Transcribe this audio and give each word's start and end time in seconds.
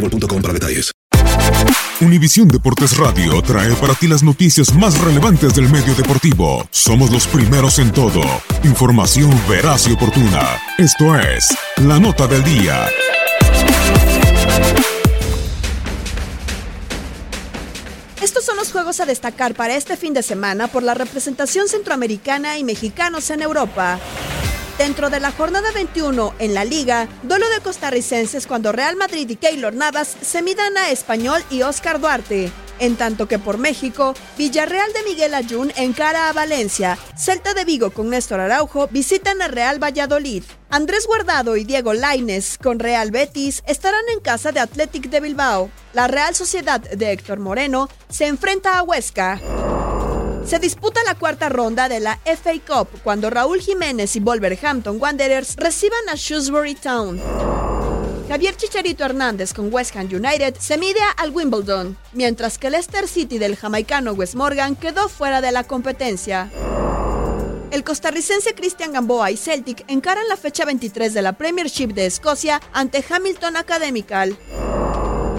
boostmobile.com 0.00 0.42
para 0.42 0.54
detalles. 0.54 0.92
Univisión 2.00 2.48
Deportes 2.48 2.98
Radio 2.98 3.40
trae 3.40 3.72
para 3.76 3.94
ti 3.94 4.06
las 4.06 4.22
noticias 4.22 4.74
más 4.74 5.00
relevantes 5.00 5.54
del 5.54 5.70
medio 5.70 5.94
deportivo. 5.94 6.66
Somos 6.70 7.10
los 7.10 7.26
primeros 7.26 7.78
en 7.78 7.90
todo. 7.90 8.20
Información 8.64 9.30
veraz 9.48 9.88
y 9.88 9.92
oportuna. 9.92 10.60
Esto 10.76 11.18
es 11.18 11.56
La 11.76 11.98
Nota 11.98 12.26
del 12.26 12.44
Día. 12.44 12.86
Estos 18.20 18.44
son 18.44 18.56
los 18.56 18.72
juegos 18.72 19.00
a 19.00 19.06
destacar 19.06 19.54
para 19.54 19.76
este 19.76 19.96
fin 19.96 20.12
de 20.12 20.22
semana 20.22 20.68
por 20.68 20.82
la 20.82 20.92
representación 20.92 21.68
centroamericana 21.68 22.58
y 22.58 22.64
mexicanos 22.64 23.30
en 23.30 23.40
Europa. 23.40 23.98
Dentro 24.78 25.08
de 25.08 25.20
la 25.20 25.32
jornada 25.32 25.72
21 25.72 26.34
en 26.38 26.52
la 26.52 26.64
liga, 26.66 27.08
duelo 27.22 27.48
de 27.48 27.60
costarricenses 27.60 28.46
cuando 28.46 28.72
Real 28.72 28.94
Madrid 28.94 29.28
y 29.30 29.36
Keylor 29.36 29.72
Navas 29.72 30.14
se 30.20 30.42
midan 30.42 30.76
a 30.76 30.90
Español 30.90 31.42
y 31.50 31.62
Oscar 31.62 31.98
Duarte. 31.98 32.52
En 32.78 32.96
tanto 32.96 33.26
que 33.26 33.38
por 33.38 33.56
México, 33.56 34.14
Villarreal 34.36 34.92
de 34.92 35.02
Miguel 35.04 35.32
Ayun 35.32 35.72
encara 35.76 36.28
a 36.28 36.34
Valencia, 36.34 36.98
Celta 37.16 37.54
de 37.54 37.64
Vigo 37.64 37.90
con 37.90 38.10
Néstor 38.10 38.38
Araujo 38.38 38.86
visitan 38.88 39.40
a 39.40 39.48
Real 39.48 39.82
Valladolid. 39.82 40.44
Andrés 40.68 41.06
Guardado 41.06 41.56
y 41.56 41.64
Diego 41.64 41.94
Laines 41.94 42.58
con 42.58 42.78
Real 42.78 43.10
Betis 43.10 43.62
estarán 43.66 44.04
en 44.12 44.20
casa 44.20 44.52
de 44.52 44.60
Athletic 44.60 45.08
de 45.08 45.20
Bilbao. 45.20 45.70
La 45.94 46.06
Real 46.06 46.34
Sociedad 46.34 46.82
de 46.82 47.12
Héctor 47.12 47.38
Moreno 47.38 47.88
se 48.10 48.26
enfrenta 48.26 48.78
a 48.78 48.82
Huesca. 48.82 49.40
Se 50.46 50.60
disputa 50.60 51.00
la 51.04 51.16
cuarta 51.16 51.48
ronda 51.48 51.88
de 51.88 51.98
la 51.98 52.20
FA 52.24 52.52
Cup 52.64 52.88
cuando 53.02 53.30
Raúl 53.30 53.60
Jiménez 53.60 54.14
y 54.14 54.20
Wolverhampton 54.20 54.98
Wanderers 55.00 55.56
reciban 55.56 56.08
a 56.08 56.14
Shrewsbury 56.14 56.76
Town. 56.76 57.20
Javier 58.28 58.56
Chicharito 58.56 59.04
Hernández 59.04 59.52
con 59.52 59.74
West 59.74 59.96
Ham 59.96 60.06
United 60.06 60.54
se 60.60 60.78
mide 60.78 61.00
al 61.16 61.30
Wimbledon, 61.30 61.96
mientras 62.12 62.58
que 62.58 62.70
Leicester 62.70 63.08
City 63.08 63.38
del 63.38 63.56
jamaicano 63.56 64.12
Wes 64.12 64.36
Morgan 64.36 64.76
quedó 64.76 65.08
fuera 65.08 65.40
de 65.40 65.50
la 65.50 65.64
competencia. 65.64 66.48
El 67.72 67.82
costarricense 67.82 68.54
Cristian 68.54 68.92
Gamboa 68.92 69.32
y 69.32 69.36
Celtic 69.36 69.84
encaran 69.88 70.28
la 70.28 70.36
fecha 70.36 70.64
23 70.64 71.12
de 71.12 71.22
la 71.22 71.32
Premiership 71.32 71.88
de 71.88 72.06
Escocia 72.06 72.60
ante 72.72 73.04
Hamilton 73.08 73.56
Academical. 73.56 74.36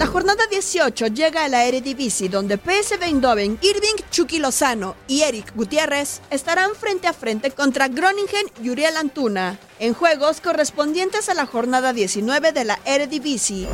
La 0.00 0.06
jornada 0.06 0.46
18 0.50 1.08
llega 1.08 1.44
a 1.44 1.48
la 1.48 1.66
Eredivisie, 1.66 2.30
donde 2.30 2.56
PSV 2.56 3.02
Eindhoven, 3.02 3.58
Irving 3.60 4.02
Chucky 4.10 4.38
Lozano 4.38 4.96
y 5.06 5.20
Eric 5.20 5.54
Gutiérrez 5.54 6.22
estarán 6.30 6.74
frente 6.74 7.06
a 7.06 7.12
frente 7.12 7.50
contra 7.50 7.88
Groningen 7.88 8.46
y 8.62 8.70
Uriel 8.70 8.96
Antuna, 8.96 9.58
en 9.78 9.92
juegos 9.92 10.40
correspondientes 10.40 11.28
a 11.28 11.34
la 11.34 11.44
jornada 11.44 11.92
19 11.92 12.52
de 12.52 12.64
la 12.64 12.80
Eredivisie. 12.86 13.68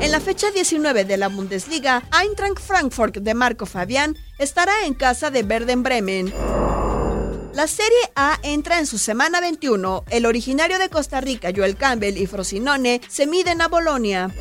En 0.00 0.10
la 0.10 0.18
fecha 0.18 0.50
19 0.50 1.04
de 1.04 1.16
la 1.16 1.28
Bundesliga, 1.28 2.02
Eintracht 2.20 2.58
Frankfurt 2.58 3.18
de 3.18 3.34
Marco 3.34 3.66
Fabián 3.66 4.16
estará 4.38 4.72
en 4.84 4.94
casa 4.94 5.30
de 5.30 5.44
Verden 5.44 5.84
Bremen. 5.84 6.34
La 7.54 7.68
Serie 7.68 8.10
A 8.16 8.40
entra 8.42 8.80
en 8.80 8.86
su 8.86 8.98
semana 8.98 9.40
21. 9.40 10.06
El 10.10 10.26
originario 10.26 10.80
de 10.80 10.88
Costa 10.88 11.20
Rica, 11.20 11.52
Joel 11.54 11.76
Campbell 11.76 12.18
y 12.18 12.26
Frosinone, 12.26 13.00
se 13.08 13.28
miden 13.28 13.60
a 13.60 13.68
Bolonia. 13.68 14.34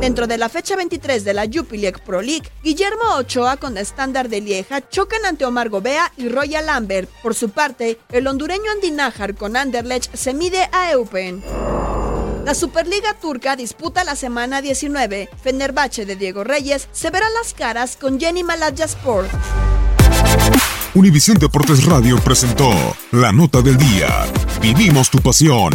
Dentro 0.00 0.28
de 0.28 0.38
la 0.38 0.48
fecha 0.48 0.76
23 0.76 1.24
de 1.24 1.34
la 1.34 1.46
Jupiler 1.52 1.94
Pro 2.04 2.22
League, 2.22 2.48
Guillermo 2.62 3.16
Ochoa 3.16 3.56
con 3.56 3.76
estándar 3.76 4.28
de 4.28 4.40
Lieja 4.40 4.88
chocan 4.88 5.24
ante 5.26 5.44
Omar 5.44 5.70
Gobea 5.70 6.12
y 6.16 6.28
Royal 6.28 6.66
Lambert. 6.66 7.10
Por 7.22 7.34
su 7.34 7.50
parte, 7.50 7.98
el 8.10 8.26
hondureño 8.28 8.70
Andinájar 8.70 9.34
con 9.34 9.56
Anderlecht 9.56 10.14
se 10.14 10.34
mide 10.34 10.68
a 10.72 10.92
Eupen. 10.92 11.42
La 12.44 12.54
Superliga 12.54 13.14
Turca 13.14 13.56
disputa 13.56 14.04
la 14.04 14.14
semana 14.14 14.62
19. 14.62 15.28
Fenerbahce 15.42 16.06
de 16.06 16.16
Diego 16.16 16.44
Reyes 16.44 16.88
se 16.92 17.10
verá 17.10 17.26
las 17.30 17.52
caras 17.52 17.96
con 17.96 18.20
Jenny 18.20 18.44
Sport. 18.78 19.28
Univisión 20.94 21.36
Deportes 21.38 21.84
Radio 21.84 22.18
presentó 22.20 22.70
La 23.10 23.32
Nota 23.32 23.60
del 23.62 23.76
Día. 23.76 24.26
Vivimos 24.62 25.10
tu 25.10 25.18
pasión. 25.18 25.74